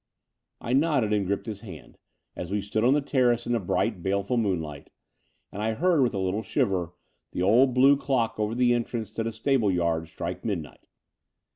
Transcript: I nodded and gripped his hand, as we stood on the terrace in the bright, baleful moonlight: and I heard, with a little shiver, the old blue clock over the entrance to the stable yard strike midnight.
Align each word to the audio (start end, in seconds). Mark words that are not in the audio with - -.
I 0.59 0.73
nodded 0.73 1.13
and 1.13 1.27
gripped 1.27 1.45
his 1.45 1.61
hand, 1.61 1.99
as 2.35 2.49
we 2.49 2.59
stood 2.59 2.83
on 2.83 2.95
the 2.95 3.01
terrace 3.03 3.45
in 3.45 3.53
the 3.53 3.59
bright, 3.59 4.01
baleful 4.01 4.35
moonlight: 4.35 4.89
and 5.51 5.61
I 5.61 5.75
heard, 5.75 6.01
with 6.01 6.15
a 6.15 6.19
little 6.19 6.41
shiver, 6.41 6.95
the 7.33 7.43
old 7.43 7.75
blue 7.75 7.95
clock 7.97 8.39
over 8.39 8.55
the 8.55 8.73
entrance 8.73 9.11
to 9.11 9.23
the 9.23 9.31
stable 9.31 9.69
yard 9.71 10.07
strike 10.07 10.43
midnight. 10.43 10.87